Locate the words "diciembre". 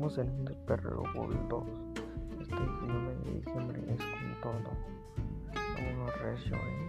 3.32-3.82